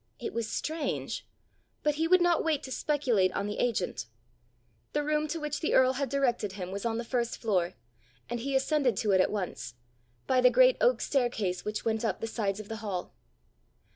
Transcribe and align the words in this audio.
It 0.17 0.33
was 0.33 0.49
strange! 0.49 1.27
But 1.83 1.93
he 1.93 2.07
would 2.07 2.21
not 2.23 2.43
wait 2.43 2.63
to 2.63 2.71
speculate 2.71 3.31
on 3.33 3.45
the 3.45 3.59
agent! 3.59 4.07
The 4.93 5.03
room 5.03 5.27
to 5.27 5.39
which 5.39 5.59
the 5.59 5.75
earl 5.75 5.93
had 5.93 6.09
directed 6.09 6.53
him 6.53 6.71
was 6.71 6.85
on 6.85 6.97
the 6.97 7.03
first 7.03 7.37
floor, 7.37 7.75
and 8.27 8.39
he 8.39 8.55
ascended 8.55 8.97
to 8.97 9.11
it 9.11 9.21
at 9.21 9.31
once 9.31 9.75
by 10.25 10.41
the 10.41 10.49
great 10.49 10.77
oak 10.81 11.01
staircase 11.01 11.63
which 11.63 11.85
went 11.85 12.03
up 12.03 12.19
the 12.19 12.25
sides 12.25 12.59
of 12.59 12.67
the 12.67 12.77
hall. 12.77 13.13